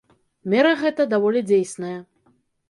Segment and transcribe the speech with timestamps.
[0.53, 1.93] Мера гэта даволі дзейсная.